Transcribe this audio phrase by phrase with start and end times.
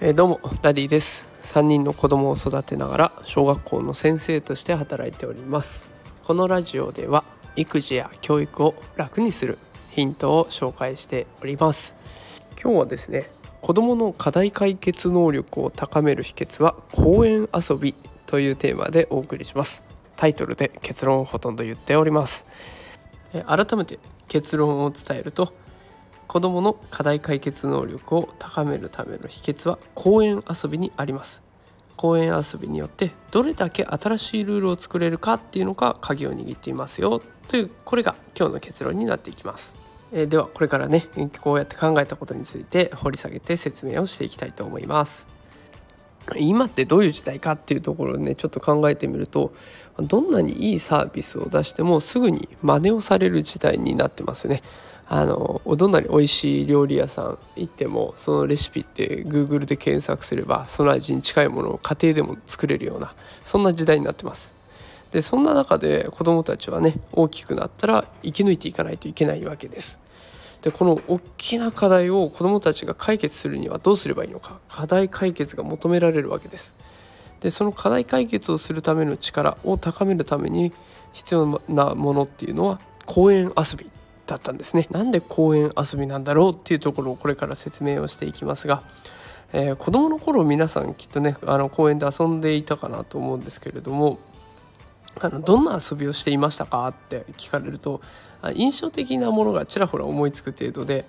[0.00, 1.26] え、どうもダディです。
[1.44, 5.88] 3人の子供を育てながら小学校の先生として働いております。
[6.24, 7.24] このラジオでは
[7.56, 9.56] 育児や教育を楽にする
[9.92, 11.94] ヒントを紹介しております。
[12.62, 13.30] 今日はですね
[13.62, 17.94] 子どもの課題解決能力を高める秘訣は公園遊び
[18.26, 19.84] というテーマでお送りします。
[20.16, 22.44] タイトルで結論をほとんど言っております。
[23.46, 23.98] 改めて
[24.34, 25.54] 結論を伝えると
[26.26, 31.44] 子どもの課題解決能力を高めるための秘訣は公園遊びにあります。
[31.96, 37.22] 公園遊びによってどれだけ新しいルールを作れるかっていうのが鍵を握っていますよ。
[37.46, 39.76] というこれが今日の結論になっていきます。
[40.10, 41.06] えではこれからね
[41.40, 45.28] こうやって考えたことについて掘り下げて説明をしていきたいと思います。
[46.38, 49.52] 今ってどういう時代かっていうところをねちょっと考えてみると
[49.98, 54.62] どんなにいいサービスを出してもすぐに真似をされる時代になってますね。
[55.06, 63.12] あのどんなに美味しい料理屋さん行ってもそのレシピって Google で検索すればその味に近いものを家庭でも作れるような
[63.44, 64.54] そんな時代になってます。
[65.10, 70.03] でそんな中で子どもたちはね大きくなったら生き抜いていかないといけないわけです。
[70.64, 74.60] でこの大きな課題を子どもたちが解決するにはどうすればいいのか。
[74.70, 76.74] 課題解決が求められるわけです。
[77.40, 80.72] でその課題解決をするための力を高めるために
[81.12, 83.90] 必要なものっていうのは公園遊び
[84.26, 84.88] だったんですね。
[84.90, 88.82] なんで公園遊びなんだろうっていうところをこれから説明をしていきますが、
[89.52, 94.18] えー、子どもの頃皆さんきっとねあの公園で遊んでいたかなと思うんですけれども
[95.20, 98.00] あのどんな遊びをしていましたかって聞かれると
[98.54, 101.06] 印象的なものがちらほら思いつく程度で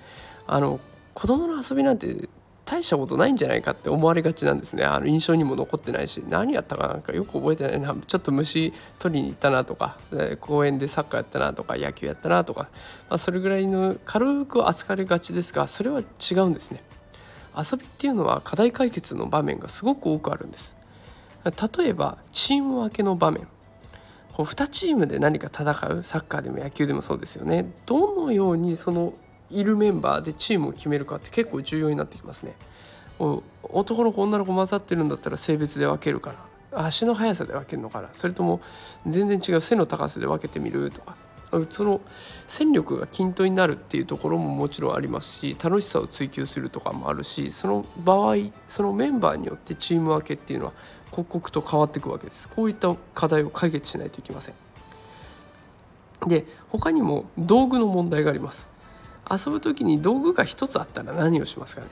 [0.47, 0.79] あの
[1.13, 2.29] 子供の遊びなんて
[2.65, 4.83] 大したことないんじゃないかって思われがちなんですね。
[4.83, 7.95] あの印象にも残ってないし何やったかなんかよく覚えてないな。
[8.07, 9.97] ちょっと虫取りに行ったなとか
[10.41, 12.61] 公園でサッカーやったなとか野球やったなとか、
[13.07, 16.83] まあ、それぐらいの軽く扱われがちですがそれは違うんですね。
[17.55, 20.75] 遊びっていうのは課題解決の場面がすごく多くあるんです。
[21.77, 23.47] 例えばチーム分けの場面。
[24.35, 27.71] こう2チームで何か戦うサッカーでも野球でもそうですよね。
[27.85, 29.13] どのようにその
[29.49, 32.53] いるメンバーでチームを決めるかって結構重要になってきますね。
[33.63, 36.35] 男の子女の子混ざってるんだったら性別で分けるか
[36.73, 38.09] ら足の速さで分けるのかな。
[38.11, 38.59] それとも
[39.07, 41.15] 全然違う背の高さで分けてみるとか。
[41.69, 42.01] その
[42.47, 48.35] 戦力が均等になるっていうところももちろんありますし楽しさを追求するとかもあるしその場合
[48.67, 50.73] そのメンバーによってチーム分けっていうのは
[51.11, 52.49] 刻々と変わっていくわけです。
[52.49, 54.55] こういった課題を解決しないといけません。
[56.27, 58.69] で他にも道具の問題があります。
[59.31, 61.87] 遊ぶ時に道具が1つあったら何をしますかね？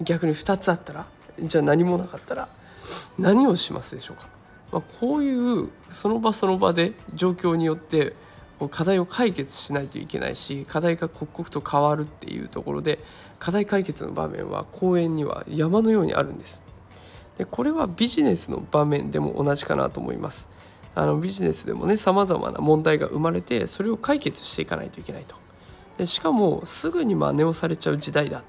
[0.00, 1.06] 逆に2つあったら
[1.40, 2.48] じゃあ何もなかったら
[3.18, 4.28] 何をしますでしょうか、
[4.72, 8.14] まあ、こういうその場その場で状況によって
[8.66, 12.98] 課題を解決しないといけないし課題が刻々と変わるっていうところで
[13.38, 16.60] 課題解決の場面は公園には山のようにあるんです。
[17.36, 20.48] でこれはビジネスの場面でも同じかなと思います。
[20.96, 25.36] あのビジネスでもねさまざまな問題が生まれてそれを解決していかないといけないと。
[25.96, 28.42] でしかもすぐに真似をされちゃう時代だ。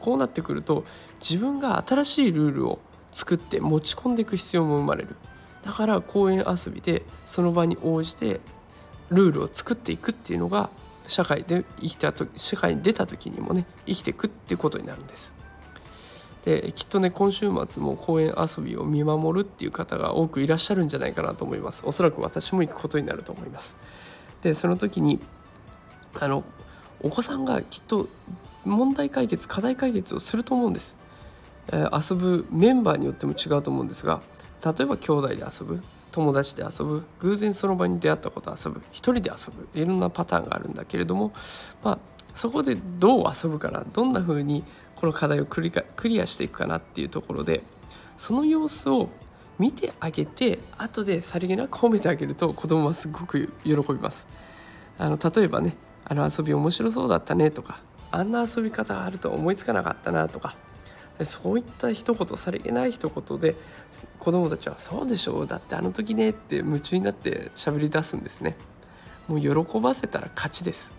[0.00, 0.84] こうなってくると
[1.20, 2.78] 自分が新しいルールを
[3.12, 5.16] 作って持ち込んでいく必要も生まれる。
[5.62, 8.40] だから公園遊びでその場に応じて
[9.10, 10.70] ルールを作っていくっていうのが
[11.06, 15.34] 社会で生きたと社会に出た時にもね生きていくっていうことになるんです。
[16.44, 21.82] できっとね今週末も公園遊びを見守るっていう方が多くいらっしゃるんじゃないかなと思います。
[21.84, 23.76] おそらく私も行くことになると思います。
[24.42, 25.20] でその時に
[26.18, 26.44] あの
[27.02, 28.08] お子さんがきっと
[28.64, 30.96] 問題解決課題解決をすると思うんです、
[31.72, 34.20] えー、遊ぶメンバーによっても違うと思うんですが
[34.64, 35.82] 例えば兄弟で遊ぶ。
[36.10, 41.32] 友達で遊ぶ偶然その場に出会ったこと遊ぶ一人で遊ぶいろんなパターンがあるんだけれども、
[41.82, 41.98] まあ、
[42.34, 44.64] そこでどう遊ぶかなどんな風に
[44.96, 47.62] この課題をクリクリアしていくかなっていうところで
[48.16, 49.08] その様子を
[49.58, 54.26] 見てあげて後でさりげなく褒めてあげると子供はすごく喜びます。
[54.98, 60.54] あの例えばねあの遊び面白そうだったねとかあんな遊び方あると思いつかなかったなとか
[61.24, 63.54] そういった一言さりげない一言で
[64.18, 68.56] 子供たちは「そうでしょうだってあの時ね」って夢中になって喋り出すんですね。
[69.28, 70.92] もう喜ばせたら勝ちです、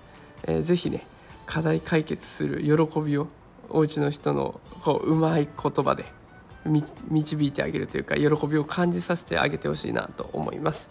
[0.43, 1.05] えー、ぜひね
[1.45, 3.27] 課題解決する喜びを
[3.69, 6.05] お家の人のこううまい言葉で
[7.09, 10.89] 導いてあげるというか喜びを感じさせてあげてほしいなと思います、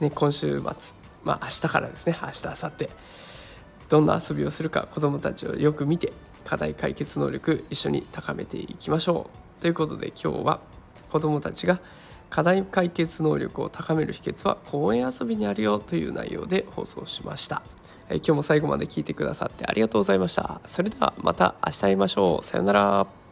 [0.00, 2.88] ね、今週末まあ明日からですね明日明後日
[3.88, 6.12] どんな遊びをするか子どもたちをよく見て
[6.44, 9.60] 課題解決能力一緒に高めていきましょう。
[9.62, 10.60] ということで今日は
[11.10, 11.80] 子どもたちが
[12.30, 17.62] 課題解決能力を高める秘訣は公園遊びにあるよという内容で放送しました。
[18.10, 20.60] 今日も最後まで聞いてくださってありがとうございました。
[20.66, 22.44] それではまた明日会いましょう。
[22.44, 23.23] さようなら。